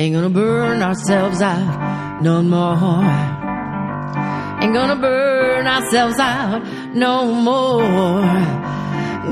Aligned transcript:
Ain't 0.00 0.14
gonna 0.14 0.30
burn 0.30 0.80
ourselves 0.80 1.42
out 1.42 2.22
no 2.22 2.40
more. 2.40 3.04
Ain't 4.62 4.72
gonna 4.72 4.96
burn 4.96 5.66
ourselves 5.66 6.18
out 6.18 6.64
no 6.94 7.34
more. 7.34 8.22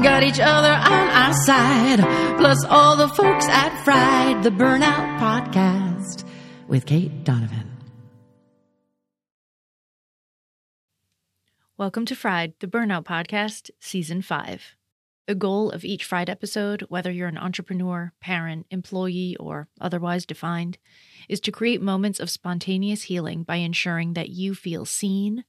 Got 0.03 0.25
each 0.25 0.39
other 0.39 0.69
on 0.69 1.09
our 1.23 1.33
side, 1.46 2.01
plus 2.37 2.62
all 2.67 2.96
the 2.96 3.09
folks 3.09 3.46
at 3.46 3.83
Fried, 3.83 4.43
the 4.43 4.51
Burnout 4.51 5.19
Podcast 5.19 6.25
with 6.69 6.85
Kate 6.85 7.25
Donovan. 7.25 7.79
Welcome 11.79 12.05
to 12.05 12.14
Fried, 12.14 12.53
the 12.61 12.66
Burnout 12.66 13.05
Podcast, 13.05 13.71
Season 13.80 14.21
5. 14.21 14.78
The 15.29 15.35
goal 15.35 15.71
of 15.73 15.85
each 15.85 16.07
Fried 16.07 16.31
episode, 16.31 16.87
whether 16.89 17.11
you're 17.11 17.29
an 17.29 17.37
entrepreneur, 17.37 18.15
parent, 18.19 18.65
employee, 18.71 19.37
or 19.39 19.69
otherwise 19.79 20.25
defined, 20.25 20.79
is 21.29 21.39
to 21.41 21.53
create 21.53 21.83
moments 21.83 22.19
of 22.19 22.31
spontaneous 22.31 23.03
healing 23.03 23.43
by 23.43 23.57
ensuring 23.57 24.14
that 24.14 24.31
you 24.31 24.55
feel 24.55 24.86
seen, 24.86 25.45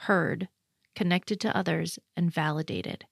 heard, 0.00 0.48
connected 0.94 1.40
to 1.40 1.56
others, 1.56 1.98
and 2.14 2.30
validated. 2.30 3.06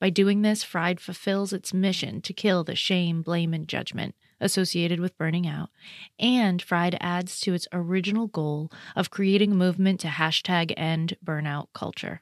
By 0.00 0.10
doing 0.10 0.42
this, 0.42 0.64
Fried 0.64 0.98
fulfills 0.98 1.52
its 1.52 1.72
mission 1.72 2.22
to 2.22 2.32
kill 2.32 2.64
the 2.64 2.74
shame, 2.74 3.22
blame, 3.22 3.54
and 3.54 3.68
judgment 3.68 4.16
associated 4.40 4.98
with 4.98 5.16
burning 5.16 5.46
out, 5.46 5.70
and 6.18 6.60
Fried 6.60 6.96
adds 7.00 7.38
to 7.38 7.54
its 7.54 7.68
original 7.72 8.26
goal 8.26 8.72
of 8.96 9.10
creating 9.10 9.52
a 9.52 9.54
movement 9.54 10.00
to 10.00 10.08
hashtag 10.08 10.74
end 10.76 11.16
burnout 11.24 11.68
culture. 11.72 12.20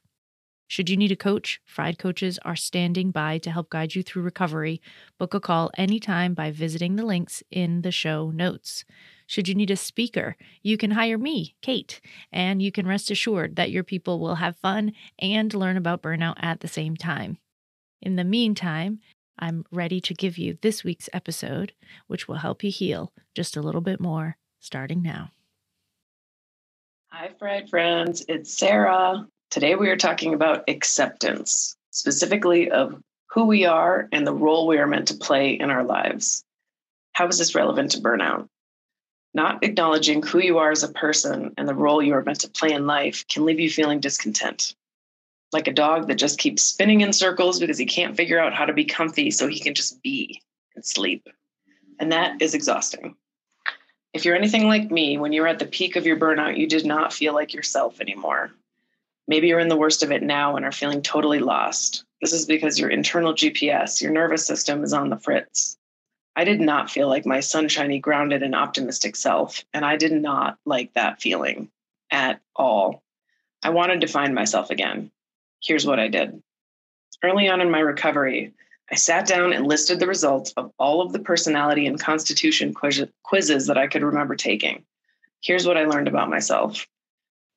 Should 0.70 0.88
you 0.88 0.96
need 0.96 1.10
a 1.10 1.16
coach, 1.16 1.60
Fried 1.64 1.98
coaches 1.98 2.38
are 2.44 2.54
standing 2.54 3.10
by 3.10 3.38
to 3.38 3.50
help 3.50 3.70
guide 3.70 3.96
you 3.96 4.04
through 4.04 4.22
recovery. 4.22 4.80
Book 5.18 5.34
a 5.34 5.40
call 5.40 5.72
anytime 5.76 6.32
by 6.32 6.52
visiting 6.52 6.94
the 6.94 7.04
links 7.04 7.42
in 7.50 7.82
the 7.82 7.90
show 7.90 8.30
notes. 8.30 8.84
Should 9.26 9.48
you 9.48 9.56
need 9.56 9.72
a 9.72 9.76
speaker, 9.76 10.36
you 10.62 10.76
can 10.76 10.92
hire 10.92 11.18
me, 11.18 11.56
Kate, 11.60 12.00
and 12.30 12.62
you 12.62 12.70
can 12.70 12.86
rest 12.86 13.10
assured 13.10 13.56
that 13.56 13.72
your 13.72 13.82
people 13.82 14.20
will 14.20 14.36
have 14.36 14.58
fun 14.58 14.92
and 15.18 15.52
learn 15.52 15.76
about 15.76 16.02
burnout 16.02 16.36
at 16.38 16.60
the 16.60 16.68
same 16.68 16.96
time. 16.96 17.38
In 18.00 18.14
the 18.14 18.22
meantime, 18.22 19.00
I'm 19.40 19.64
ready 19.72 20.00
to 20.02 20.14
give 20.14 20.38
you 20.38 20.56
this 20.62 20.84
week's 20.84 21.08
episode, 21.12 21.72
which 22.06 22.28
will 22.28 22.36
help 22.36 22.62
you 22.62 22.70
heal 22.70 23.12
just 23.34 23.56
a 23.56 23.60
little 23.60 23.80
bit 23.80 23.98
more 23.98 24.36
starting 24.60 25.02
now. 25.02 25.32
Hi, 27.08 27.30
Fried 27.40 27.68
friends. 27.68 28.24
It's 28.28 28.56
Sarah. 28.56 29.26
Today 29.50 29.74
we 29.74 29.90
are 29.90 29.96
talking 29.96 30.32
about 30.32 30.62
acceptance, 30.68 31.76
specifically 31.90 32.70
of 32.70 33.02
who 33.30 33.46
we 33.46 33.64
are 33.64 34.08
and 34.12 34.24
the 34.24 34.32
role 34.32 34.68
we 34.68 34.78
are 34.78 34.86
meant 34.86 35.08
to 35.08 35.16
play 35.16 35.54
in 35.54 35.70
our 35.70 35.82
lives. 35.82 36.44
How 37.14 37.26
is 37.26 37.38
this 37.38 37.56
relevant 37.56 37.90
to 37.90 38.00
burnout? 38.00 38.48
Not 39.34 39.64
acknowledging 39.64 40.22
who 40.22 40.38
you 40.38 40.58
are 40.58 40.70
as 40.70 40.84
a 40.84 40.92
person 40.92 41.52
and 41.58 41.66
the 41.66 41.74
role 41.74 42.00
you 42.00 42.14
are 42.14 42.22
meant 42.22 42.42
to 42.42 42.48
play 42.48 42.70
in 42.70 42.86
life 42.86 43.26
can 43.26 43.44
leave 43.44 43.58
you 43.58 43.68
feeling 43.68 43.98
discontent. 43.98 44.76
Like 45.50 45.66
a 45.66 45.72
dog 45.72 46.06
that 46.06 46.14
just 46.14 46.38
keeps 46.38 46.62
spinning 46.62 47.00
in 47.00 47.12
circles 47.12 47.58
because 47.58 47.78
he 47.78 47.86
can't 47.86 48.16
figure 48.16 48.38
out 48.38 48.54
how 48.54 48.66
to 48.66 48.72
be 48.72 48.84
comfy 48.84 49.32
so 49.32 49.48
he 49.48 49.58
can 49.58 49.74
just 49.74 50.00
be 50.00 50.40
and 50.76 50.86
sleep. 50.86 51.26
And 51.98 52.12
that 52.12 52.40
is 52.40 52.54
exhausting. 52.54 53.16
If 54.14 54.24
you're 54.24 54.36
anything 54.36 54.68
like 54.68 54.92
me, 54.92 55.18
when 55.18 55.32
you 55.32 55.42
were 55.42 55.48
at 55.48 55.58
the 55.58 55.66
peak 55.66 55.96
of 55.96 56.06
your 56.06 56.18
burnout, 56.18 56.56
you 56.56 56.68
did 56.68 56.86
not 56.86 57.12
feel 57.12 57.34
like 57.34 57.52
yourself 57.52 58.00
anymore. 58.00 58.52
Maybe 59.28 59.48
you're 59.48 59.60
in 59.60 59.68
the 59.68 59.76
worst 59.76 60.02
of 60.02 60.10
it 60.10 60.22
now 60.22 60.56
and 60.56 60.64
are 60.64 60.72
feeling 60.72 61.02
totally 61.02 61.38
lost. 61.38 62.04
This 62.20 62.32
is 62.32 62.46
because 62.46 62.78
your 62.78 62.90
internal 62.90 63.32
GPS, 63.32 64.02
your 64.02 64.12
nervous 64.12 64.46
system, 64.46 64.82
is 64.82 64.92
on 64.92 65.08
the 65.08 65.16
fritz. 65.16 65.78
I 66.36 66.44
did 66.44 66.60
not 66.60 66.90
feel 66.90 67.08
like 67.08 67.26
my 67.26 67.40
sunshiny, 67.40 67.98
grounded, 67.98 68.42
and 68.42 68.54
optimistic 68.54 69.16
self, 69.16 69.64
and 69.72 69.84
I 69.84 69.96
did 69.96 70.12
not 70.12 70.58
like 70.64 70.92
that 70.94 71.20
feeling 71.20 71.70
at 72.10 72.40
all. 72.54 73.02
I 73.62 73.70
wanted 73.70 74.00
to 74.02 74.06
find 74.06 74.34
myself 74.34 74.70
again. 74.70 75.10
Here's 75.62 75.86
what 75.86 76.00
I 76.00 76.08
did. 76.08 76.42
Early 77.22 77.48
on 77.48 77.60
in 77.60 77.70
my 77.70 77.80
recovery, 77.80 78.54
I 78.90 78.94
sat 78.96 79.26
down 79.26 79.52
and 79.52 79.66
listed 79.66 80.00
the 80.00 80.06
results 80.06 80.52
of 80.56 80.72
all 80.78 81.02
of 81.02 81.12
the 81.12 81.18
personality 81.18 81.86
and 81.86 82.00
constitution 82.00 82.74
quiz- 82.74 83.06
quizzes 83.22 83.66
that 83.66 83.78
I 83.78 83.86
could 83.86 84.02
remember 84.02 84.34
taking. 84.34 84.84
Here's 85.42 85.66
what 85.66 85.76
I 85.76 85.84
learned 85.84 86.08
about 86.08 86.30
myself 86.30 86.86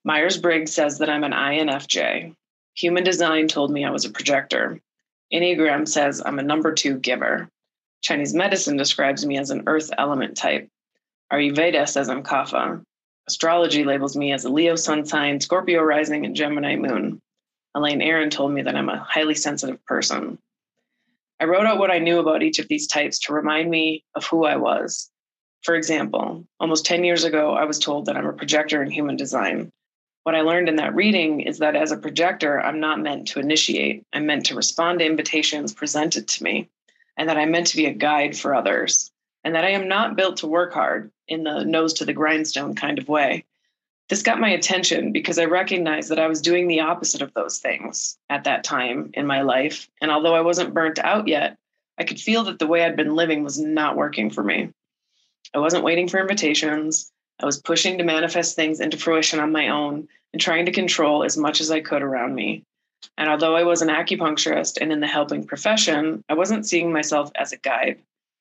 Myers 0.05 0.37
Briggs 0.37 0.73
says 0.73 0.97
that 0.97 1.09
I'm 1.09 1.23
an 1.23 1.31
INFJ. 1.31 2.35
Human 2.75 3.03
design 3.05 3.47
told 3.47 3.71
me 3.71 3.85
I 3.85 3.91
was 3.91 4.03
a 4.03 4.09
projector. 4.09 4.81
Enneagram 5.33 5.87
says 5.87 6.21
I'm 6.25 6.39
a 6.39 6.43
number 6.43 6.73
two 6.73 6.99
giver. 6.99 7.47
Chinese 8.01 8.33
medicine 8.33 8.75
describes 8.75 9.25
me 9.25 9.37
as 9.37 9.49
an 9.49 9.63
earth 9.65 9.91
element 9.97 10.35
type. 10.35 10.67
Ayurveda 11.31 11.87
says 11.87 12.09
I'm 12.09 12.21
Kapha. 12.21 12.83
Astrology 13.29 13.85
labels 13.85 14.17
me 14.17 14.33
as 14.33 14.43
a 14.43 14.49
Leo 14.49 14.75
sun 14.75 15.05
sign, 15.05 15.39
Scorpio 15.39 15.81
rising, 15.81 16.25
and 16.25 16.35
Gemini 16.35 16.75
moon. 16.75 17.21
Elaine 17.73 18.01
Aron 18.01 18.29
told 18.29 18.51
me 18.51 18.61
that 18.63 18.75
I'm 18.75 18.89
a 18.89 18.99
highly 18.99 19.35
sensitive 19.35 19.83
person. 19.85 20.37
I 21.39 21.45
wrote 21.45 21.65
out 21.65 21.79
what 21.79 21.91
I 21.91 21.99
knew 21.99 22.19
about 22.19 22.43
each 22.43 22.59
of 22.59 22.67
these 22.67 22.87
types 22.87 23.19
to 23.19 23.33
remind 23.33 23.71
me 23.71 24.03
of 24.15 24.25
who 24.25 24.43
I 24.43 24.57
was. 24.57 25.09
For 25.61 25.75
example, 25.75 26.45
almost 26.59 26.85
10 26.85 27.05
years 27.05 27.23
ago, 27.23 27.53
I 27.53 27.63
was 27.63 27.79
told 27.79 28.05
that 28.05 28.17
I'm 28.17 28.27
a 28.27 28.33
projector 28.33 28.83
in 28.83 28.91
human 28.91 29.15
design. 29.15 29.71
What 30.23 30.35
I 30.35 30.41
learned 30.41 30.69
in 30.69 30.77
that 30.77 30.95
reading 30.95 31.41
is 31.41 31.59
that 31.59 31.75
as 31.75 31.91
a 31.91 31.97
projector, 31.97 32.61
I'm 32.61 32.79
not 32.79 33.01
meant 33.01 33.27
to 33.29 33.39
initiate. 33.39 34.05
I'm 34.13 34.25
meant 34.25 34.45
to 34.47 34.55
respond 34.55 34.99
to 34.99 35.05
invitations 35.05 35.73
presented 35.73 36.27
to 36.29 36.43
me, 36.43 36.69
and 37.17 37.27
that 37.27 37.37
I'm 37.37 37.51
meant 37.51 37.67
to 37.67 37.77
be 37.77 37.87
a 37.87 37.93
guide 37.93 38.37
for 38.37 38.55
others, 38.55 39.11
and 39.43 39.53
that 39.55 39.65
I 39.65 39.71
am 39.71 39.89
not 39.89 40.15
built 40.15 40.37
to 40.37 40.47
work 40.47 40.73
hard 40.73 41.11
in 41.27 41.43
the 41.43 41.65
nose 41.65 41.93
to 41.95 42.05
the 42.05 42.13
grindstone 42.13 42.73
kind 42.73 42.99
of 42.99 43.09
way. 43.09 43.43
This 44.09 44.21
got 44.21 44.39
my 44.39 44.49
attention 44.49 45.11
because 45.11 45.39
I 45.39 45.45
recognized 45.45 46.09
that 46.09 46.19
I 46.19 46.27
was 46.27 46.41
doing 46.41 46.67
the 46.67 46.81
opposite 46.81 47.21
of 47.21 47.33
those 47.33 47.59
things 47.59 48.17
at 48.29 48.43
that 48.43 48.63
time 48.63 49.11
in 49.13 49.25
my 49.25 49.41
life. 49.41 49.89
And 50.01 50.11
although 50.11 50.35
I 50.35 50.41
wasn't 50.41 50.73
burnt 50.73 50.99
out 50.99 51.27
yet, 51.27 51.57
I 51.97 52.03
could 52.03 52.19
feel 52.19 52.43
that 52.45 52.59
the 52.59 52.67
way 52.67 52.83
I'd 52.83 52.95
been 52.95 53.15
living 53.15 53.43
was 53.43 53.59
not 53.59 53.95
working 53.95 54.29
for 54.29 54.43
me. 54.43 54.69
I 55.53 55.59
wasn't 55.59 55.83
waiting 55.83 56.07
for 56.07 56.19
invitations. 56.19 57.11
I 57.39 57.45
was 57.45 57.61
pushing 57.61 57.97
to 57.97 58.03
manifest 58.03 58.55
things 58.55 58.79
into 58.79 58.97
fruition 58.97 59.39
on 59.39 59.51
my 59.51 59.69
own 59.69 60.07
and 60.31 60.41
trying 60.41 60.65
to 60.65 60.71
control 60.71 61.23
as 61.23 61.37
much 61.37 61.61
as 61.61 61.71
I 61.71 61.81
could 61.81 62.01
around 62.01 62.35
me. 62.35 62.63
And 63.17 63.29
although 63.29 63.55
I 63.55 63.63
was 63.63 63.81
an 63.81 63.89
acupuncturist 63.89 64.77
and 64.79 64.91
in 64.91 64.99
the 64.99 65.07
helping 65.07 65.45
profession, 65.45 66.23
I 66.29 66.33
wasn't 66.35 66.65
seeing 66.65 66.91
myself 66.91 67.31
as 67.35 67.51
a 67.51 67.57
guide. 67.57 67.99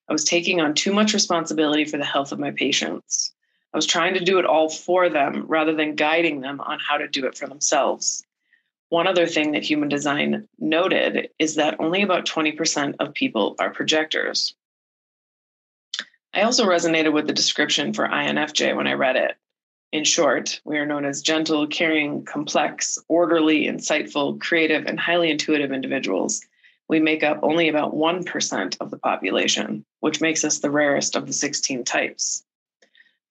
I 0.08 0.12
was 0.12 0.24
taking 0.24 0.60
on 0.60 0.74
too 0.74 0.92
much 0.92 1.14
responsibility 1.14 1.84
for 1.84 1.96
the 1.96 2.04
health 2.04 2.32
of 2.32 2.38
my 2.38 2.50
patients. 2.50 3.32
I 3.72 3.78
was 3.78 3.86
trying 3.86 4.14
to 4.14 4.24
do 4.24 4.38
it 4.38 4.44
all 4.44 4.68
for 4.68 5.08
them 5.08 5.46
rather 5.46 5.74
than 5.74 5.94
guiding 5.94 6.40
them 6.40 6.60
on 6.60 6.78
how 6.78 6.98
to 6.98 7.08
do 7.08 7.26
it 7.26 7.36
for 7.36 7.46
themselves. 7.46 8.24
One 8.90 9.06
other 9.06 9.26
thing 9.26 9.52
that 9.52 9.62
human 9.62 9.88
design 9.88 10.46
noted 10.58 11.30
is 11.38 11.54
that 11.54 11.80
only 11.80 12.02
about 12.02 12.26
20% 12.26 12.96
of 13.00 13.14
people 13.14 13.56
are 13.58 13.70
projectors. 13.70 14.54
I 16.34 16.42
also 16.42 16.64
resonated 16.64 17.12
with 17.12 17.26
the 17.26 17.34
description 17.34 17.92
for 17.92 18.08
INFJ 18.08 18.74
when 18.74 18.86
I 18.86 18.94
read 18.94 19.16
it. 19.16 19.36
In 19.92 20.04
short, 20.04 20.62
we 20.64 20.78
are 20.78 20.86
known 20.86 21.04
as 21.04 21.20
gentle, 21.20 21.66
caring, 21.66 22.24
complex, 22.24 22.98
orderly, 23.08 23.66
insightful, 23.66 24.40
creative, 24.40 24.86
and 24.86 24.98
highly 24.98 25.30
intuitive 25.30 25.72
individuals. 25.72 26.40
We 26.88 27.00
make 27.00 27.22
up 27.22 27.40
only 27.42 27.68
about 27.68 27.94
1% 27.94 28.76
of 28.80 28.90
the 28.90 28.98
population, 28.98 29.84
which 30.00 30.22
makes 30.22 30.42
us 30.44 30.60
the 30.60 30.70
rarest 30.70 31.16
of 31.16 31.26
the 31.26 31.34
16 31.34 31.84
types. 31.84 32.42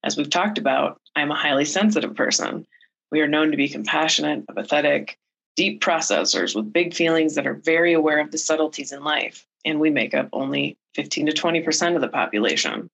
As 0.03 0.16
we've 0.16 0.29
talked 0.29 0.59
about, 0.59 1.01
I'm 1.16 1.31
a 1.31 1.35
highly 1.35 1.66
sensitive 1.66 2.16
person. 2.16 2.68
We 3.12 3.22
are 3.22 3.28
known 3.28 3.50
to 3.50 3.57
be 3.57 3.68
compassionate, 3.68 4.45
empathetic, 4.45 5.16
deep 5.56 5.81
processors 5.81 6.56
with 6.56 6.73
big 6.73 6.94
feelings 6.94 7.35
that 7.35 7.47
are 7.47 7.53
very 7.53 7.94
aware 7.94 8.19
of 8.19 8.31
the 8.31 8.38
subtleties 8.38 8.91
in 8.91 9.03
life, 9.03 9.45
and 9.66 9.79
we 9.79 9.89
make 9.89 10.13
up 10.13 10.29
only 10.34 10.78
15 10.95 11.28
to 11.28 11.34
20% 11.34 11.95
of 11.95 12.01
the 12.01 12.07
population. 12.07 12.89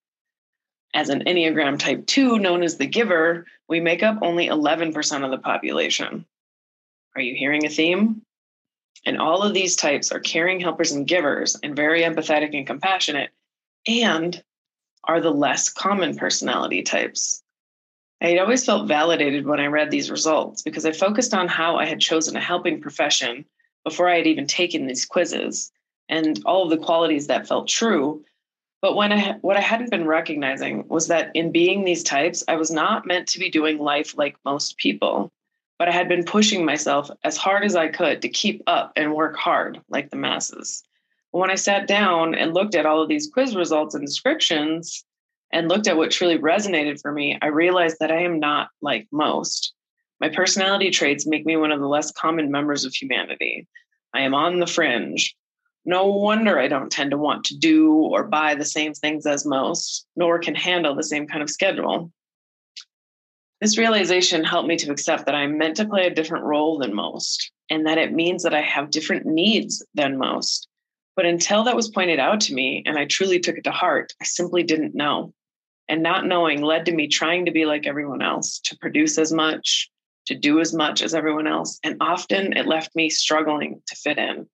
As 0.93 1.09
an 1.09 1.23
Enneagram 1.25 1.77
type 1.77 2.05
2, 2.07 2.39
known 2.39 2.63
as 2.63 2.77
the 2.77 2.87
giver, 2.87 3.45
we 3.67 3.79
make 3.79 4.03
up 4.03 4.19
only 4.21 4.47
11% 4.47 5.23
of 5.23 5.31
the 5.31 5.37
population. 5.37 6.25
Are 7.15 7.21
you 7.21 7.35
hearing 7.35 7.65
a 7.65 7.69
theme? 7.69 8.21
And 9.05 9.17
all 9.17 9.43
of 9.43 9.53
these 9.53 9.75
types 9.75 10.11
are 10.11 10.19
caring 10.19 10.59
helpers 10.59 10.91
and 10.91 11.07
givers 11.07 11.55
and 11.61 11.75
very 11.75 12.01
empathetic 12.01 12.55
and 12.55 12.65
compassionate 12.65 13.31
and 13.87 14.43
are 15.03 15.21
the 15.21 15.31
less 15.31 15.69
common 15.69 16.17
personality 16.17 16.83
types. 16.83 17.41
I 18.21 18.37
always 18.39 18.65
felt 18.65 18.87
validated 18.87 19.45
when 19.45 19.59
I 19.59 19.67
read 19.67 19.91
these 19.91 20.09
results 20.09 20.63
because 20.63 20.85
I 20.85 20.91
focused 20.91 21.33
on 21.33 21.47
how 21.47 21.75
I 21.75 21.85
had 21.85 22.01
chosen 22.01 22.35
a 22.35 22.41
helping 22.41 22.81
profession 22.81 23.45
before 23.83 24.09
I 24.09 24.17
had 24.17 24.27
even 24.27 24.47
taken 24.47 24.87
these 24.87 25.05
quizzes 25.05 25.71
and 26.09 26.41
all 26.45 26.63
of 26.63 26.69
the 26.69 26.83
qualities 26.83 27.27
that 27.27 27.47
felt 27.47 27.67
true. 27.67 28.23
But 28.81 28.95
when 28.95 29.11
I 29.11 29.33
what 29.41 29.57
I 29.57 29.61
hadn't 29.61 29.91
been 29.91 30.07
recognizing 30.07 30.87
was 30.87 31.07
that 31.07 31.31
in 31.35 31.51
being 31.51 31.83
these 31.83 32.03
types, 32.03 32.43
I 32.47 32.55
was 32.55 32.71
not 32.71 33.05
meant 33.05 33.27
to 33.29 33.39
be 33.39 33.49
doing 33.49 33.77
life 33.77 34.17
like 34.17 34.35
most 34.45 34.77
people, 34.77 35.31
but 35.77 35.87
I 35.87 35.91
had 35.91 36.09
been 36.09 36.23
pushing 36.23 36.65
myself 36.65 37.09
as 37.23 37.37
hard 37.37 37.63
as 37.63 37.75
I 37.75 37.87
could 37.87 38.21
to 38.21 38.29
keep 38.29 38.63
up 38.67 38.93
and 38.95 39.13
work 39.13 39.35
hard 39.35 39.79
like 39.89 40.09
the 40.09 40.17
masses. 40.17 40.83
When 41.31 41.51
I 41.51 41.55
sat 41.55 41.87
down 41.87 42.33
and 42.33 42.53
looked 42.53 42.73
at 42.73 42.85
all 42.85 43.01
of 43.01 43.09
these 43.09 43.29
quiz 43.29 43.55
results 43.55 43.93
and 43.93 44.05
descriptions, 44.05 45.05
and 45.51 45.69
looked 45.69 45.87
at 45.87 45.97
what 45.97 46.11
truly 46.11 46.37
resonated 46.37 47.01
for 47.01 47.11
me, 47.11 47.37
I 47.41 47.47
realized 47.47 47.97
that 47.99 48.11
I 48.11 48.21
am 48.23 48.39
not 48.39 48.69
like 48.81 49.07
most. 49.11 49.73
My 50.19 50.29
personality 50.29 50.89
traits 50.89 51.27
make 51.27 51.45
me 51.45 51.57
one 51.57 51.71
of 51.71 51.79
the 51.79 51.87
less 51.87 52.11
common 52.11 52.51
members 52.51 52.85
of 52.85 52.93
humanity. 52.93 53.67
I 54.13 54.21
am 54.21 54.33
on 54.33 54.59
the 54.59 54.67
fringe. 54.67 55.35
No 55.85 56.07
wonder 56.07 56.59
I 56.59 56.67
don't 56.67 56.91
tend 56.91 57.11
to 57.11 57.17
want 57.17 57.45
to 57.45 57.57
do 57.57 57.93
or 57.93 58.23
buy 58.23 58.55
the 58.55 58.65
same 58.65 58.93
things 58.93 59.25
as 59.25 59.45
most, 59.45 60.05
nor 60.15 60.39
can 60.39 60.55
handle 60.55 60.95
the 60.95 61.03
same 61.03 61.27
kind 61.27 61.41
of 61.41 61.49
schedule. 61.49 62.11
This 63.61 63.77
realization 63.77 64.43
helped 64.43 64.67
me 64.67 64.75
to 64.77 64.91
accept 64.91 65.25
that 65.25 65.35
I'm 65.35 65.57
meant 65.57 65.77
to 65.77 65.87
play 65.87 66.05
a 66.05 66.13
different 66.13 66.45
role 66.45 66.77
than 66.77 66.93
most, 66.93 67.51
and 67.69 67.87
that 67.87 67.97
it 67.97 68.13
means 68.13 68.43
that 68.43 68.53
I 68.53 68.61
have 68.61 68.91
different 68.91 69.25
needs 69.25 69.85
than 69.93 70.17
most. 70.17 70.67
But 71.15 71.25
until 71.25 71.63
that 71.63 71.75
was 71.75 71.89
pointed 71.89 72.19
out 72.19 72.41
to 72.41 72.53
me 72.53 72.83
and 72.85 72.99
I 72.99 73.05
truly 73.05 73.39
took 73.39 73.57
it 73.57 73.63
to 73.63 73.71
heart, 73.71 74.13
I 74.21 74.25
simply 74.25 74.61
didn't 74.61 74.93
know. 74.93 75.33
And 75.89 76.03
not 76.03 76.25
knowing 76.25 76.61
led 76.61 76.85
to 76.85 76.91
me 76.91 77.07
trying 77.07 77.45
to 77.45 77.51
be 77.51 77.65
like 77.65 77.87
everyone 77.87 78.21
else, 78.21 78.59
to 78.65 78.77
produce 78.77 79.17
as 79.17 79.31
much, 79.31 79.89
to 80.25 80.35
do 80.35 80.59
as 80.59 80.73
much 80.73 81.01
as 81.01 81.13
everyone 81.13 81.47
else. 81.47 81.79
And 81.83 81.97
often 82.01 82.55
it 82.57 82.67
left 82.67 82.95
me 82.95 83.09
struggling 83.09 83.81
to 83.87 83.95
fit 83.95 84.17
in. 84.17 84.47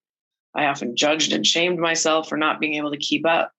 I 0.56 0.65
often 0.65 0.95
judged 0.95 1.33
and 1.33 1.45
shamed 1.45 1.80
myself 1.80 2.30
for 2.30 2.38
not 2.38 2.59
being 2.59 2.75
able 2.75 2.91
to 2.91 2.97
keep 2.97 3.25
up. 3.25 3.51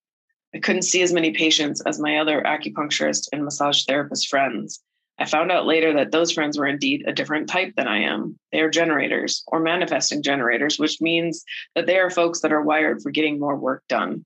I 0.54 0.60
couldn't 0.60 0.82
see 0.82 1.02
as 1.02 1.12
many 1.12 1.32
patients 1.32 1.82
as 1.84 1.98
my 1.98 2.18
other 2.18 2.40
acupuncturist 2.42 3.28
and 3.32 3.44
massage 3.44 3.84
therapist 3.84 4.28
friends. 4.28 4.80
I 5.18 5.26
found 5.26 5.50
out 5.50 5.66
later 5.66 5.92
that 5.94 6.12
those 6.12 6.32
friends 6.32 6.58
were 6.58 6.66
indeed 6.66 7.04
a 7.06 7.12
different 7.12 7.48
type 7.48 7.74
than 7.76 7.88
I 7.88 8.02
am. 8.02 8.38
They 8.52 8.60
are 8.60 8.70
generators 8.70 9.42
or 9.48 9.60
manifesting 9.60 10.22
generators, 10.22 10.78
which 10.78 11.00
means 11.00 11.44
that 11.74 11.86
they 11.86 11.98
are 11.98 12.10
folks 12.10 12.40
that 12.40 12.52
are 12.52 12.62
wired 12.62 13.02
for 13.02 13.10
getting 13.10 13.38
more 13.38 13.56
work 13.56 13.82
done. 13.88 14.24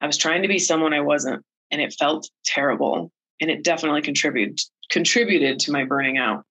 I 0.00 0.06
was 0.06 0.16
trying 0.16 0.42
to 0.42 0.48
be 0.48 0.58
someone 0.60 0.94
I 0.94 1.00
wasn't, 1.00 1.44
and 1.70 1.80
it 1.80 1.94
felt 1.98 2.28
terrible. 2.44 3.12
And 3.40 3.50
it 3.50 3.62
definitely 3.62 4.02
contributed 4.02 4.60
contributed 4.90 5.60
to 5.60 5.72
my 5.72 5.84
burning 5.84 6.18
out. 6.18 6.44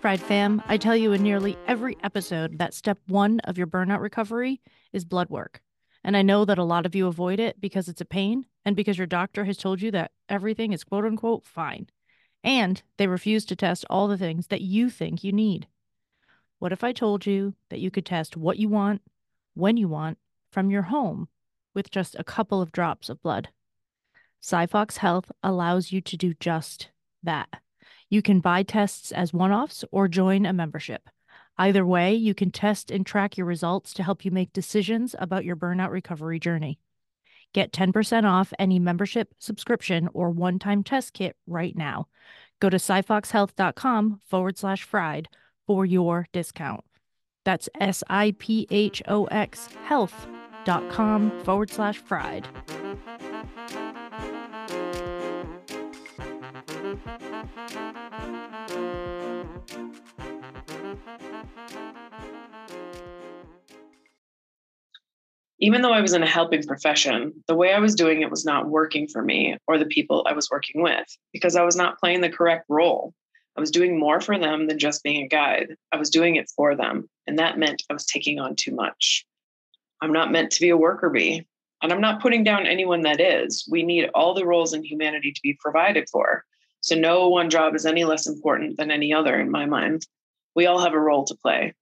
Fried 0.00 0.20
fam, 0.20 0.60
I 0.66 0.78
tell 0.78 0.96
you 0.96 1.12
in 1.12 1.22
nearly 1.22 1.56
every 1.68 1.96
episode 2.02 2.58
that 2.58 2.74
step 2.74 2.98
one 3.06 3.38
of 3.44 3.56
your 3.56 3.68
burnout 3.68 4.00
recovery 4.00 4.60
is 4.92 5.04
blood 5.04 5.30
work. 5.30 5.62
And 6.02 6.16
I 6.16 6.22
know 6.22 6.44
that 6.44 6.58
a 6.58 6.64
lot 6.64 6.86
of 6.86 6.96
you 6.96 7.06
avoid 7.06 7.38
it 7.38 7.60
because 7.60 7.88
it's 7.88 8.00
a 8.00 8.04
pain 8.04 8.46
and 8.64 8.76
because 8.76 8.98
your 8.98 9.06
doctor 9.06 9.44
has 9.44 9.56
told 9.56 9.80
you 9.82 9.90
that 9.90 10.12
everything 10.28 10.72
is 10.72 10.84
quote 10.84 11.04
unquote 11.04 11.44
fine. 11.44 11.88
And 12.44 12.82
they 12.96 13.06
refuse 13.06 13.44
to 13.46 13.56
test 13.56 13.84
all 13.88 14.08
the 14.08 14.18
things 14.18 14.48
that 14.48 14.62
you 14.62 14.90
think 14.90 15.22
you 15.22 15.32
need. 15.32 15.66
What 16.58 16.72
if 16.72 16.84
I 16.84 16.92
told 16.92 17.26
you 17.26 17.54
that 17.70 17.80
you 17.80 17.90
could 17.90 18.06
test 18.06 18.36
what 18.36 18.58
you 18.58 18.68
want, 18.68 19.02
when 19.54 19.76
you 19.76 19.88
want, 19.88 20.18
from 20.50 20.70
your 20.70 20.82
home 20.82 21.28
with 21.74 21.90
just 21.90 22.16
a 22.18 22.24
couple 22.24 22.60
of 22.60 22.72
drops 22.72 23.08
of 23.08 23.22
blood? 23.22 23.48
SiPhox 24.42 24.98
Health 24.98 25.30
allows 25.42 25.92
you 25.92 26.00
to 26.00 26.16
do 26.16 26.34
just 26.34 26.90
that. 27.22 27.48
You 28.08 28.22
can 28.22 28.40
buy 28.40 28.62
tests 28.62 29.12
as 29.12 29.32
one 29.32 29.52
offs 29.52 29.84
or 29.90 30.08
join 30.08 30.44
a 30.44 30.52
membership. 30.52 31.08
Either 31.58 31.86
way, 31.86 32.14
you 32.14 32.34
can 32.34 32.50
test 32.50 32.90
and 32.90 33.06
track 33.06 33.36
your 33.36 33.46
results 33.46 33.94
to 33.94 34.02
help 34.02 34.24
you 34.24 34.30
make 34.30 34.52
decisions 34.52 35.14
about 35.18 35.44
your 35.44 35.56
burnout 35.56 35.90
recovery 35.90 36.40
journey. 36.40 36.78
Get 37.52 37.72
10% 37.72 38.24
off 38.24 38.52
any 38.58 38.78
membership, 38.78 39.34
subscription, 39.38 40.08
or 40.14 40.30
one 40.30 40.58
time 40.58 40.82
test 40.82 41.12
kit 41.12 41.36
right 41.46 41.76
now. 41.76 42.08
Go 42.60 42.70
to 42.70 42.76
siphoxhealth.com 42.76 44.20
forward 44.26 44.56
slash 44.56 44.82
fried 44.84 45.28
for 45.66 45.84
your 45.84 46.26
discount. 46.32 46.84
That's 47.44 47.68
S 47.80 48.02
I 48.08 48.34
P 48.38 48.66
H 48.70 49.02
O 49.08 49.24
X 49.26 49.68
health.com 49.84 51.44
forward 51.44 51.70
slash 51.70 51.98
fried. 51.98 52.48
Even 65.62 65.80
though 65.80 65.92
I 65.92 66.00
was 66.00 66.12
in 66.12 66.24
a 66.24 66.26
helping 66.26 66.64
profession, 66.64 67.32
the 67.46 67.54
way 67.54 67.72
I 67.72 67.78
was 67.78 67.94
doing 67.94 68.20
it 68.20 68.30
was 68.30 68.44
not 68.44 68.68
working 68.68 69.06
for 69.06 69.22
me 69.22 69.56
or 69.68 69.78
the 69.78 69.86
people 69.86 70.26
I 70.28 70.32
was 70.32 70.50
working 70.50 70.82
with 70.82 71.06
because 71.32 71.54
I 71.54 71.62
was 71.62 71.76
not 71.76 72.00
playing 72.00 72.20
the 72.20 72.28
correct 72.28 72.64
role. 72.68 73.14
I 73.56 73.60
was 73.60 73.70
doing 73.70 73.96
more 73.96 74.20
for 74.20 74.36
them 74.36 74.66
than 74.66 74.80
just 74.80 75.04
being 75.04 75.22
a 75.22 75.28
guide. 75.28 75.76
I 75.92 75.98
was 75.98 76.10
doing 76.10 76.34
it 76.34 76.50
for 76.56 76.74
them. 76.74 77.08
And 77.28 77.38
that 77.38 77.58
meant 77.58 77.84
I 77.88 77.92
was 77.92 78.04
taking 78.04 78.40
on 78.40 78.56
too 78.56 78.74
much. 78.74 79.24
I'm 80.00 80.12
not 80.12 80.32
meant 80.32 80.50
to 80.50 80.60
be 80.60 80.70
a 80.70 80.76
worker 80.76 81.08
bee. 81.08 81.46
And 81.80 81.92
I'm 81.92 82.00
not 82.00 82.20
putting 82.20 82.42
down 82.42 82.66
anyone 82.66 83.02
that 83.02 83.20
is. 83.20 83.64
We 83.70 83.84
need 83.84 84.10
all 84.16 84.34
the 84.34 84.46
roles 84.46 84.74
in 84.74 84.82
humanity 84.82 85.30
to 85.30 85.40
be 85.44 85.56
provided 85.60 86.08
for. 86.10 86.44
So 86.80 86.96
no 86.96 87.28
one 87.28 87.50
job 87.50 87.76
is 87.76 87.86
any 87.86 88.04
less 88.04 88.26
important 88.26 88.78
than 88.78 88.90
any 88.90 89.14
other 89.14 89.38
in 89.38 89.48
my 89.48 89.66
mind. 89.66 90.08
We 90.56 90.66
all 90.66 90.80
have 90.80 90.92
a 90.92 90.98
role 90.98 91.24
to 91.26 91.36
play. 91.36 91.72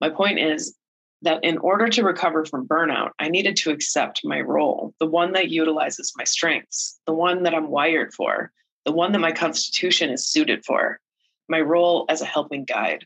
My 0.00 0.08
point 0.08 0.38
is, 0.38 0.76
that 1.22 1.42
in 1.42 1.58
order 1.58 1.88
to 1.88 2.04
recover 2.04 2.44
from 2.44 2.68
burnout, 2.68 3.10
I 3.18 3.28
needed 3.28 3.56
to 3.56 3.70
accept 3.70 4.20
my 4.24 4.40
role, 4.40 4.94
the 5.00 5.06
one 5.06 5.32
that 5.32 5.50
utilizes 5.50 6.12
my 6.16 6.24
strengths, 6.24 6.98
the 7.06 7.14
one 7.14 7.42
that 7.42 7.54
I'm 7.54 7.68
wired 7.68 8.14
for, 8.14 8.52
the 8.84 8.92
one 8.92 9.12
that 9.12 9.18
my 9.18 9.32
constitution 9.32 10.10
is 10.10 10.28
suited 10.28 10.64
for, 10.64 11.00
my 11.48 11.60
role 11.60 12.06
as 12.08 12.22
a 12.22 12.26
helping 12.26 12.64
guide. 12.64 13.04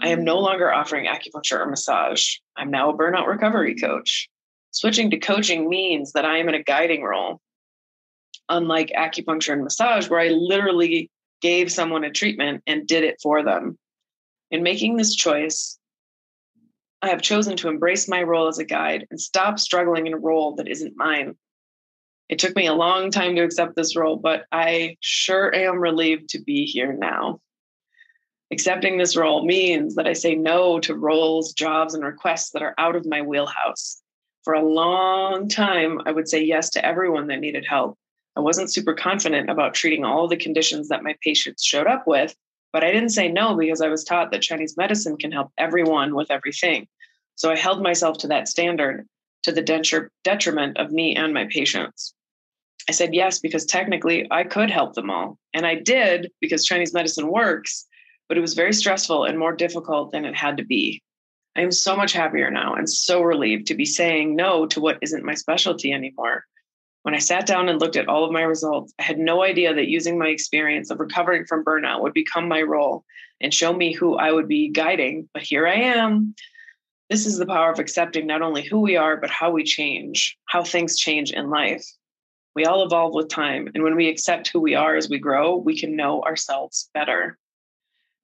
I 0.00 0.08
am 0.08 0.24
no 0.24 0.38
longer 0.38 0.72
offering 0.72 1.06
acupuncture 1.06 1.60
or 1.60 1.66
massage. 1.66 2.36
I'm 2.56 2.70
now 2.70 2.90
a 2.90 2.96
burnout 2.96 3.26
recovery 3.26 3.76
coach. 3.76 4.28
Switching 4.72 5.10
to 5.10 5.18
coaching 5.18 5.68
means 5.68 6.12
that 6.12 6.26
I 6.26 6.38
am 6.38 6.48
in 6.48 6.54
a 6.54 6.62
guiding 6.62 7.02
role. 7.02 7.40
Unlike 8.48 8.92
acupuncture 8.96 9.54
and 9.54 9.64
massage, 9.64 10.08
where 10.08 10.20
I 10.20 10.28
literally 10.28 11.10
gave 11.40 11.72
someone 11.72 12.04
a 12.04 12.10
treatment 12.10 12.62
and 12.66 12.86
did 12.86 13.04
it 13.04 13.16
for 13.22 13.42
them. 13.42 13.78
In 14.50 14.62
making 14.62 14.96
this 14.96 15.14
choice, 15.14 15.78
I 17.06 17.10
have 17.10 17.22
chosen 17.22 17.56
to 17.58 17.68
embrace 17.68 18.08
my 18.08 18.22
role 18.22 18.48
as 18.48 18.58
a 18.58 18.64
guide 18.64 19.06
and 19.10 19.20
stop 19.20 19.58
struggling 19.58 20.06
in 20.06 20.14
a 20.14 20.18
role 20.18 20.56
that 20.56 20.68
isn't 20.68 20.96
mine. 20.96 21.36
It 22.28 22.38
took 22.38 22.56
me 22.56 22.66
a 22.66 22.74
long 22.74 23.10
time 23.10 23.36
to 23.36 23.42
accept 23.42 23.76
this 23.76 23.96
role, 23.96 24.16
but 24.16 24.46
I 24.50 24.96
sure 25.00 25.54
am 25.54 25.78
relieved 25.78 26.30
to 26.30 26.40
be 26.40 26.64
here 26.64 26.92
now. 26.92 27.40
Accepting 28.52 28.96
this 28.96 29.16
role 29.16 29.44
means 29.44 29.94
that 29.94 30.06
I 30.06 30.12
say 30.12 30.34
no 30.34 30.80
to 30.80 30.94
roles, 30.94 31.52
jobs, 31.52 31.94
and 31.94 32.04
requests 32.04 32.50
that 32.50 32.62
are 32.62 32.74
out 32.78 32.96
of 32.96 33.06
my 33.06 33.22
wheelhouse. 33.22 34.02
For 34.42 34.54
a 34.54 34.64
long 34.64 35.48
time, 35.48 36.00
I 36.06 36.12
would 36.12 36.28
say 36.28 36.42
yes 36.42 36.70
to 36.70 36.84
everyone 36.84 37.26
that 37.28 37.40
needed 37.40 37.66
help. 37.68 37.98
I 38.36 38.40
wasn't 38.40 38.72
super 38.72 38.94
confident 38.94 39.50
about 39.50 39.74
treating 39.74 40.04
all 40.04 40.28
the 40.28 40.36
conditions 40.36 40.88
that 40.88 41.02
my 41.02 41.16
patients 41.22 41.64
showed 41.64 41.86
up 41.86 42.06
with, 42.06 42.36
but 42.72 42.84
I 42.84 42.92
didn't 42.92 43.10
say 43.10 43.28
no 43.28 43.56
because 43.56 43.80
I 43.80 43.88
was 43.88 44.04
taught 44.04 44.30
that 44.30 44.42
Chinese 44.42 44.76
medicine 44.76 45.16
can 45.16 45.32
help 45.32 45.50
everyone 45.56 46.14
with 46.14 46.30
everything. 46.30 46.86
So 47.36 47.50
I 47.50 47.56
held 47.56 47.82
myself 47.82 48.18
to 48.18 48.28
that 48.28 48.48
standard 48.48 49.06
to 49.44 49.52
the 49.52 50.10
detriment 50.24 50.76
of 50.76 50.90
me 50.90 51.14
and 51.14 51.32
my 51.32 51.46
patients. 51.50 52.14
I 52.88 52.92
said 52.92 53.14
yes 53.14 53.38
because 53.38 53.64
technically 53.64 54.26
I 54.30 54.44
could 54.44 54.70
help 54.70 54.94
them 54.94 55.10
all. 55.10 55.38
And 55.54 55.66
I 55.66 55.76
did 55.76 56.30
because 56.40 56.64
Chinese 56.64 56.92
medicine 56.92 57.28
works, 57.28 57.86
but 58.28 58.36
it 58.36 58.40
was 58.40 58.54
very 58.54 58.72
stressful 58.72 59.24
and 59.24 59.38
more 59.38 59.54
difficult 59.54 60.12
than 60.12 60.24
it 60.24 60.34
had 60.34 60.56
to 60.56 60.64
be. 60.64 61.02
I 61.56 61.60
am 61.60 61.72
so 61.72 61.96
much 61.96 62.12
happier 62.12 62.50
now 62.50 62.74
and 62.74 62.88
so 62.88 63.22
relieved 63.22 63.66
to 63.68 63.74
be 63.74 63.84
saying 63.84 64.36
no 64.36 64.66
to 64.66 64.80
what 64.80 64.98
isn't 65.00 65.24
my 65.24 65.34
specialty 65.34 65.92
anymore. 65.92 66.44
When 67.02 67.14
I 67.14 67.18
sat 67.18 67.46
down 67.46 67.68
and 67.68 67.80
looked 67.80 67.96
at 67.96 68.08
all 68.08 68.24
of 68.24 68.32
my 68.32 68.42
results, 68.42 68.92
I 68.98 69.04
had 69.04 69.18
no 69.18 69.42
idea 69.42 69.72
that 69.72 69.88
using 69.88 70.18
my 70.18 70.28
experience 70.28 70.90
of 70.90 70.98
recovering 70.98 71.44
from 71.46 71.64
burnout 71.64 72.02
would 72.02 72.14
become 72.14 72.48
my 72.48 72.62
role 72.62 73.04
and 73.40 73.54
show 73.54 73.72
me 73.72 73.92
who 73.92 74.16
I 74.16 74.32
would 74.32 74.48
be 74.48 74.70
guiding. 74.70 75.28
But 75.32 75.44
here 75.44 75.66
I 75.68 75.74
am. 75.74 76.34
This 77.08 77.26
is 77.26 77.38
the 77.38 77.46
power 77.46 77.70
of 77.70 77.78
accepting 77.78 78.26
not 78.26 78.42
only 78.42 78.62
who 78.62 78.80
we 78.80 78.96
are, 78.96 79.16
but 79.16 79.30
how 79.30 79.50
we 79.52 79.62
change, 79.62 80.36
how 80.46 80.64
things 80.64 80.98
change 80.98 81.30
in 81.30 81.50
life. 81.50 81.84
We 82.56 82.64
all 82.64 82.84
evolve 82.84 83.14
with 83.14 83.28
time. 83.28 83.70
And 83.74 83.84
when 83.84 83.94
we 83.96 84.08
accept 84.08 84.48
who 84.48 84.60
we 84.60 84.74
are 84.74 84.96
as 84.96 85.08
we 85.08 85.18
grow, 85.18 85.56
we 85.56 85.78
can 85.78 85.94
know 85.94 86.22
ourselves 86.22 86.90
better. 86.94 87.38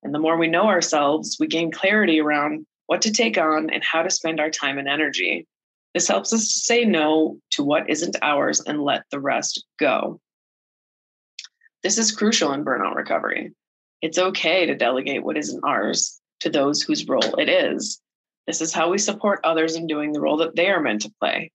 And 0.02 0.12
the 0.12 0.18
more 0.18 0.36
we 0.36 0.48
know 0.48 0.66
ourselves, 0.66 1.36
we 1.38 1.46
gain 1.46 1.70
clarity 1.70 2.20
around 2.20 2.66
what 2.86 3.02
to 3.02 3.12
take 3.12 3.38
on 3.38 3.70
and 3.70 3.84
how 3.84 4.02
to 4.02 4.10
spend 4.10 4.40
our 4.40 4.50
time 4.50 4.78
and 4.78 4.88
energy. 4.88 5.46
This 5.94 6.08
helps 6.08 6.32
us 6.32 6.40
to 6.40 6.54
say 6.54 6.84
no 6.84 7.38
to 7.50 7.62
what 7.62 7.88
isn't 7.88 8.16
ours 8.20 8.60
and 8.60 8.82
let 8.82 9.04
the 9.10 9.20
rest 9.20 9.64
go. 9.78 10.20
This 11.82 11.98
is 11.98 12.10
crucial 12.10 12.52
in 12.52 12.64
burnout 12.64 12.96
recovery. 12.96 13.52
It's 14.00 14.18
okay 14.18 14.66
to 14.66 14.74
delegate 14.74 15.22
what 15.22 15.36
isn't 15.36 15.62
ours 15.64 16.20
to 16.40 16.50
those 16.50 16.82
whose 16.82 17.06
role 17.06 17.34
it 17.36 17.48
is. 17.48 18.01
This 18.46 18.60
is 18.60 18.72
how 18.72 18.90
we 18.90 18.98
support 18.98 19.40
others 19.44 19.76
in 19.76 19.86
doing 19.86 20.12
the 20.12 20.20
role 20.20 20.36
that 20.38 20.56
they 20.56 20.68
are 20.68 20.80
meant 20.80 21.02
to 21.02 21.12
play. 21.20 21.52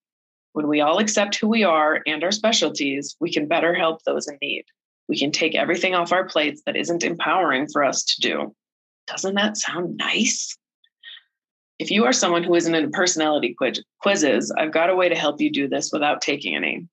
When 0.53 0.67
we 0.67 0.82
all 0.82 1.00
accept 1.00 1.36
who 1.36 1.48
we 1.48 1.63
are 1.63 2.01
and 2.08 2.24
our 2.24 2.32
specialties, 2.32 3.15
we 3.20 3.32
can 3.32 3.48
better 3.48 3.74
help 3.74 4.03
those 4.03 4.27
in 4.27 4.38
need. 4.41 4.65
We 5.08 5.17
can 5.17 5.32
take 5.32 5.56
everything 5.56 5.96
off 5.96 6.12
our 6.12 6.27
plates 6.27 6.62
that 6.65 6.75
isn't 6.75 7.03
empowering 7.03 7.67
for 7.67 7.84
us 7.84 8.03
to 8.03 8.22
do. 8.22 8.56
Doesn't 9.06 9.36
that 9.36 9.58
sound 9.58 9.98
nice? 9.98 10.58
If 11.79 11.91
you 11.91 12.06
are 12.06 12.13
someone 12.13 12.44
who 12.44 12.56
isn't 12.56 12.74
in 12.74 12.91
personality 12.91 13.56
quizzes, 14.00 14.51
I've 14.58 14.74
got 14.74 14.89
a 14.89 14.96
way 14.96 15.10
to 15.10 15.15
help 15.15 15.39
you 15.39 15.51
do 15.51 15.67
this 15.67 15.91
without 15.94 16.22
taking 16.22 16.56
any. 16.56 16.88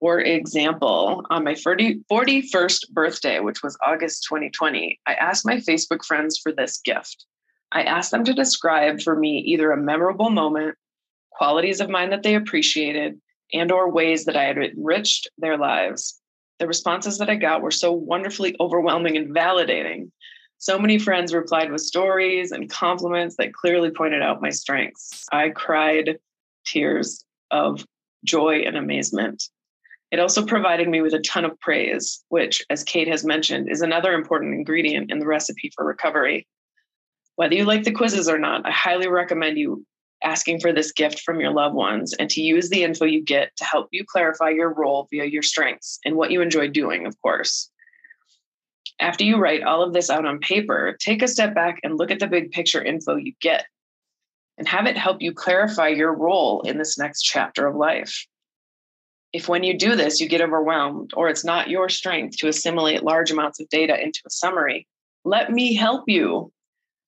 For 0.00 0.18
example, 0.20 1.24
on 1.30 1.44
my 1.44 1.54
40, 1.54 2.00
41st 2.10 2.90
birthday, 2.90 3.40
which 3.40 3.62
was 3.62 3.76
August 3.86 4.24
2020, 4.28 4.98
I 5.06 5.14
asked 5.14 5.46
my 5.46 5.56
Facebook 5.56 6.04
friends 6.04 6.38
for 6.38 6.52
this 6.52 6.78
gift. 6.78 7.26
I 7.74 7.82
asked 7.82 8.12
them 8.12 8.24
to 8.24 8.32
describe 8.32 9.02
for 9.02 9.16
me 9.16 9.38
either 9.38 9.72
a 9.72 9.76
memorable 9.76 10.30
moment, 10.30 10.76
qualities 11.32 11.80
of 11.80 11.90
mine 11.90 12.10
that 12.10 12.22
they 12.22 12.36
appreciated, 12.36 13.20
and 13.52 13.72
or 13.72 13.90
ways 13.90 14.24
that 14.24 14.36
I 14.36 14.44
had 14.44 14.56
enriched 14.56 15.28
their 15.38 15.58
lives. 15.58 16.20
The 16.60 16.68
responses 16.68 17.18
that 17.18 17.28
I 17.28 17.34
got 17.34 17.62
were 17.62 17.72
so 17.72 17.92
wonderfully 17.92 18.54
overwhelming 18.60 19.16
and 19.16 19.34
validating. 19.34 20.10
So 20.58 20.78
many 20.78 20.98
friends 21.00 21.34
replied 21.34 21.72
with 21.72 21.80
stories 21.80 22.52
and 22.52 22.70
compliments 22.70 23.36
that 23.36 23.52
clearly 23.52 23.90
pointed 23.90 24.22
out 24.22 24.40
my 24.40 24.50
strengths. 24.50 25.26
I 25.32 25.50
cried 25.50 26.18
tears 26.64 27.24
of 27.50 27.84
joy 28.24 28.60
and 28.60 28.76
amazement. 28.76 29.42
It 30.12 30.20
also 30.20 30.46
provided 30.46 30.88
me 30.88 31.02
with 31.02 31.12
a 31.12 31.20
ton 31.20 31.44
of 31.44 31.58
praise, 31.58 32.24
which, 32.28 32.64
as 32.70 32.84
Kate 32.84 33.08
has 33.08 33.24
mentioned, 33.24 33.68
is 33.68 33.82
another 33.82 34.12
important 34.12 34.54
ingredient 34.54 35.10
in 35.10 35.18
the 35.18 35.26
recipe 35.26 35.72
for 35.74 35.84
recovery. 35.84 36.46
Whether 37.36 37.54
you 37.54 37.64
like 37.64 37.84
the 37.84 37.92
quizzes 37.92 38.28
or 38.28 38.38
not, 38.38 38.66
I 38.66 38.70
highly 38.70 39.08
recommend 39.08 39.58
you 39.58 39.84
asking 40.22 40.60
for 40.60 40.72
this 40.72 40.92
gift 40.92 41.20
from 41.20 41.40
your 41.40 41.52
loved 41.52 41.74
ones 41.74 42.14
and 42.14 42.30
to 42.30 42.40
use 42.40 42.70
the 42.70 42.82
info 42.82 43.04
you 43.04 43.22
get 43.22 43.54
to 43.56 43.64
help 43.64 43.88
you 43.92 44.04
clarify 44.06 44.50
your 44.50 44.72
role 44.72 45.06
via 45.10 45.24
your 45.24 45.42
strengths 45.42 45.98
and 46.04 46.16
what 46.16 46.30
you 46.30 46.40
enjoy 46.40 46.68
doing, 46.68 47.06
of 47.06 47.20
course. 47.20 47.70
After 49.00 49.24
you 49.24 49.36
write 49.36 49.62
all 49.62 49.82
of 49.82 49.92
this 49.92 50.08
out 50.08 50.24
on 50.24 50.38
paper, 50.38 50.96
take 50.98 51.22
a 51.22 51.28
step 51.28 51.54
back 51.54 51.80
and 51.82 51.98
look 51.98 52.10
at 52.10 52.20
the 52.20 52.26
big 52.26 52.52
picture 52.52 52.82
info 52.82 53.16
you 53.16 53.32
get 53.40 53.66
and 54.56 54.68
have 54.68 54.86
it 54.86 54.96
help 54.96 55.20
you 55.20 55.32
clarify 55.32 55.88
your 55.88 56.14
role 56.14 56.62
in 56.62 56.78
this 56.78 56.96
next 56.96 57.22
chapter 57.22 57.66
of 57.66 57.74
life. 57.74 58.26
If 59.32 59.48
when 59.48 59.64
you 59.64 59.76
do 59.76 59.96
this, 59.96 60.20
you 60.20 60.28
get 60.28 60.40
overwhelmed 60.40 61.10
or 61.16 61.28
it's 61.28 61.44
not 61.44 61.68
your 61.68 61.88
strength 61.88 62.36
to 62.38 62.48
assimilate 62.48 63.02
large 63.02 63.32
amounts 63.32 63.58
of 63.60 63.68
data 63.68 64.00
into 64.00 64.20
a 64.24 64.30
summary, 64.30 64.86
let 65.24 65.50
me 65.50 65.74
help 65.74 66.04
you 66.06 66.52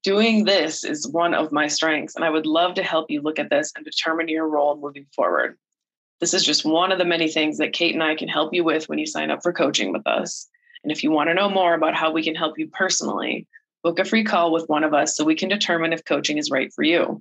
doing 0.07 0.45
this 0.45 0.85
is 0.85 1.09
one 1.09 1.35
of 1.35 1.51
my 1.51 1.67
strengths, 1.67 2.15
and 2.15 2.25
I 2.25 2.31
would 2.31 2.47
love 2.47 2.75
to 2.75 2.83
help 2.85 3.11
you 3.11 3.21
look 3.21 3.41
at 3.41 3.51
this 3.51 3.73
and 3.75 3.85
determine 3.85 4.29
your 4.29 4.49
role 4.49 4.79
moving 4.81 5.05
forward. 5.13 5.59
This 6.21 6.33
is 6.33 6.45
just 6.45 6.65
one 6.65 6.93
of 6.93 6.99
the 6.99 7.05
many 7.05 7.29
things 7.29 7.59
that 7.59 7.73
Kate 7.73 7.93
and 7.93 8.05
I 8.05 8.15
can 8.15 8.29
help 8.29 8.55
you 8.55 8.63
with 8.63 8.89
when 8.89 9.01
you 9.01 9.07
sign 9.07 9.33
up 9.33 9.43
for 9.43 9.53
coaching 9.53 9.93
with 9.93 10.07
us. 10.07 10.49
And 10.85 10.93
if 10.93 11.03
you 11.03 11.11
want 11.11 11.29
to 11.29 11.35
know 11.35 11.51
more 11.51 11.75
about 11.75 11.97
how 11.97 12.13
we 12.13 12.23
can 12.23 12.37
help 12.37 12.57
you 12.57 12.69
personally, 12.69 13.49
book 13.83 13.99
a 13.99 14.05
free 14.05 14.23
call 14.23 14.53
with 14.53 14.69
one 14.69 14.85
of 14.85 14.95
us 14.95 15.17
so 15.17 15.25
we 15.25 15.35
can 15.35 15.49
determine 15.49 15.93
if 15.93 16.05
coaching 16.05 16.39
is 16.39 16.53
right 16.53 16.73
for 16.73 16.85
you. 16.85 17.21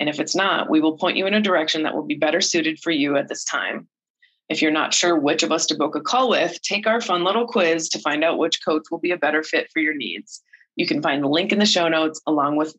And 0.00 0.08
if 0.08 0.18
it's 0.18 0.34
not, 0.34 0.70
we 0.70 0.80
will 0.80 0.96
point 0.96 1.18
you 1.18 1.26
in 1.26 1.34
a 1.34 1.40
direction 1.42 1.82
that 1.82 1.94
will 1.94 2.06
be 2.06 2.14
better 2.14 2.40
suited 2.40 2.78
for 2.78 2.92
you 2.92 3.18
at 3.18 3.28
this 3.28 3.44
time. 3.44 3.88
If 4.48 4.62
you're 4.62 4.70
not 4.70 4.94
sure 4.94 5.18
which 5.18 5.42
of 5.42 5.52
us 5.52 5.66
to 5.66 5.76
book 5.76 5.94
a 5.94 6.00
call 6.00 6.30
with, 6.30 6.62
take 6.62 6.86
our 6.86 7.02
fun 7.02 7.24
little 7.24 7.46
quiz 7.46 7.90
to 7.90 7.98
find 7.98 8.24
out 8.24 8.38
which 8.38 8.64
coach 8.64 8.84
will 8.90 9.00
be 9.00 9.10
a 9.10 9.18
better 9.18 9.42
fit 9.42 9.68
for 9.70 9.80
your 9.80 9.94
needs. 9.94 10.42
You 10.76 10.86
can 10.86 11.02
find 11.02 11.22
the 11.22 11.28
link 11.28 11.52
in 11.52 11.58
the 11.58 11.66
show 11.66 11.88
notes 11.88 12.20
along 12.26 12.56
with 12.56 12.76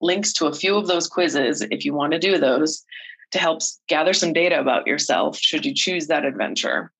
links 0.00 0.32
to 0.34 0.46
a 0.46 0.54
few 0.54 0.76
of 0.76 0.86
those 0.86 1.08
quizzes 1.08 1.62
if 1.62 1.84
you 1.84 1.94
want 1.94 2.12
to 2.12 2.18
do 2.18 2.38
those 2.38 2.84
to 3.32 3.38
help 3.38 3.60
gather 3.88 4.12
some 4.12 4.32
data 4.32 4.60
about 4.60 4.86
yourself 4.86 5.38
should 5.38 5.64
you 5.64 5.74
choose 5.74 6.08
that 6.08 6.24
adventure. 6.24 6.92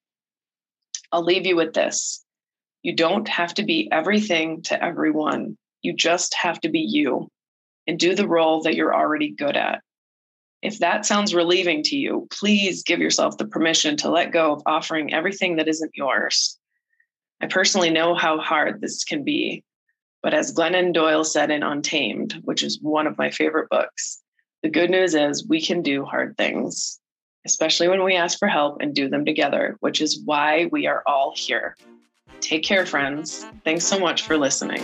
I'll 1.13 1.23
leave 1.23 1.47
you 1.47 1.57
with 1.57 1.75
this. 1.75 2.25
You 2.83 2.95
don't 2.95 3.29
have 3.29 3.55
to 3.55 3.65
be 3.65 3.89
everything 3.93 4.63
to 4.63 4.83
everyone. 4.83 5.57
You 5.83 5.93
just 5.93 6.35
have 6.35 6.61
to 6.61 6.69
be 6.69 6.81
you 6.81 7.29
and 7.87 7.99
do 7.99 8.15
the 8.15 8.29
role 8.29 8.63
that 8.63 8.75
you're 8.75 8.95
already 8.95 9.31
good 9.31 9.57
at. 9.57 9.83
If 10.63 10.79
that 10.79 11.07
sounds 11.07 11.35
relieving 11.35 11.83
to 11.85 11.97
you, 11.97 12.27
please 12.31 12.83
give 12.83 12.99
yourself 12.99 13.39
the 13.39 13.47
permission 13.47 13.97
to 13.99 14.11
let 14.11 14.33
go 14.33 14.53
of 14.53 14.63
offering 14.67 15.13
everything 15.13 15.57
that 15.57 15.69
isn't 15.69 15.93
yours. 15.95 16.59
I 17.41 17.47
personally 17.47 17.91
know 17.91 18.15
how 18.15 18.39
hard 18.39 18.81
this 18.81 19.05
can 19.05 19.23
be, 19.23 19.63
but 20.27 20.35
as 20.35 20.53
Glennon 20.53 20.93
Doyle 20.93 21.23
said 21.23 21.53
in 21.53 21.63
Untamed, 21.63 22.41
which 22.43 22.65
is 22.65 22.81
one 22.83 23.07
of 23.07 23.17
my 23.17 23.31
favorite 23.31 23.69
books, 23.71 24.25
the 24.65 24.69
good 24.69 24.91
news 24.91 25.15
is 25.15 25.47
we 25.47 25.61
can 25.61 25.83
do 25.83 26.05
hard 26.05 26.37
things, 26.37 26.99
especially 27.45 27.87
when 27.87 28.03
we 28.03 28.17
ask 28.17 28.37
for 28.37 28.49
help 28.49 28.79
and 28.81 28.93
do 28.93 29.09
them 29.09 29.25
together, 29.25 29.77
which 29.79 30.01
is 30.01 30.21
why 30.25 30.69
we 30.73 30.89
are 30.89 31.05
all 31.07 31.33
here. 31.37 31.77
Take 32.41 32.65
care, 32.65 32.87
friends. 32.87 33.47
Thanks 33.65 33.87
so 33.87 34.01
much 34.01 34.23
for 34.23 34.37
listening. 34.37 34.83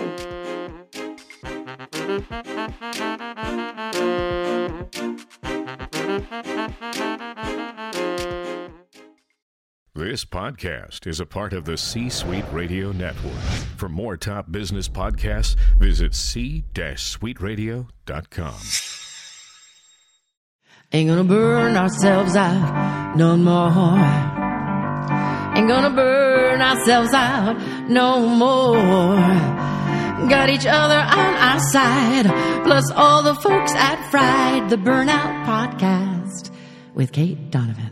This 9.94 10.24
podcast 10.24 11.06
is 11.06 11.20
a 11.20 11.26
part 11.26 11.52
of 11.52 11.66
the 11.66 11.76
C 11.76 12.08
Suite 12.08 12.46
Radio 12.50 12.92
Network. 12.92 13.34
For 13.76 13.90
more 13.90 14.16
top 14.16 14.50
business 14.50 14.88
podcasts, 14.88 15.54
visit 15.78 16.14
c-suiteradio.com. 16.14 18.54
Ain't 20.94 21.08
gonna 21.10 21.24
burn 21.24 21.76
ourselves 21.76 22.34
out 22.34 23.16
no 23.18 23.36
more. 23.36 23.98
Ain't 25.58 25.68
gonna 25.68 25.90
burn 25.90 26.62
ourselves 26.62 27.12
out 27.12 27.58
no 27.90 28.26
more. 28.26 29.16
Got 30.26 30.48
each 30.48 30.64
other 30.64 30.96
on 30.96 31.34
our 31.34 31.60
side, 31.70 32.24
plus 32.64 32.90
all 32.92 33.22
the 33.22 33.34
folks 33.34 33.74
at 33.74 34.10
Fried, 34.10 34.70
the 34.70 34.76
Burnout 34.76 35.44
Podcast 35.44 36.50
with 36.94 37.12
Kate 37.12 37.50
Donovan. 37.50 37.91